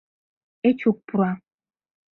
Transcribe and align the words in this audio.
Эчук 0.69 0.97
пура. 1.07 1.31